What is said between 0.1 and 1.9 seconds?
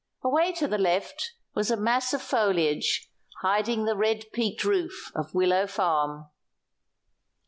Away to the left was a